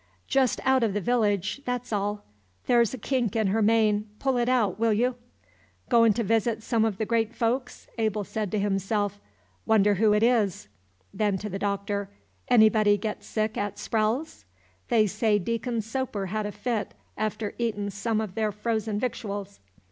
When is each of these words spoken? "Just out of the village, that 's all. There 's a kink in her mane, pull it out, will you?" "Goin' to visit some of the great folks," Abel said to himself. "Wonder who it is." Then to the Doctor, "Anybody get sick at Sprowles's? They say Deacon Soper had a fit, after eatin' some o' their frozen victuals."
"Just 0.27 0.59
out 0.65 0.81
of 0.81 0.95
the 0.95 0.99
village, 0.99 1.61
that 1.65 1.85
's 1.85 1.93
all. 1.93 2.25
There 2.65 2.83
's 2.83 2.91
a 2.91 2.97
kink 2.97 3.35
in 3.35 3.45
her 3.45 3.61
mane, 3.61 4.09
pull 4.17 4.37
it 4.37 4.49
out, 4.49 4.79
will 4.79 4.93
you?" 4.93 5.13
"Goin' 5.89 6.11
to 6.13 6.23
visit 6.23 6.63
some 6.63 6.85
of 6.85 6.97
the 6.97 7.05
great 7.05 7.35
folks," 7.35 7.87
Abel 7.99 8.23
said 8.23 8.49
to 8.49 8.59
himself. 8.59 9.21
"Wonder 9.67 9.93
who 9.93 10.11
it 10.13 10.23
is." 10.23 10.67
Then 11.13 11.37
to 11.37 11.49
the 11.49 11.59
Doctor, 11.59 12.09
"Anybody 12.47 12.97
get 12.97 13.23
sick 13.23 13.57
at 13.59 13.77
Sprowles's? 13.77 14.45
They 14.87 15.05
say 15.05 15.37
Deacon 15.37 15.81
Soper 15.83 16.25
had 16.25 16.47
a 16.47 16.51
fit, 16.51 16.95
after 17.15 17.53
eatin' 17.59 17.91
some 17.91 18.21
o' 18.21 18.25
their 18.25 18.51
frozen 18.51 18.99
victuals." 18.99 19.59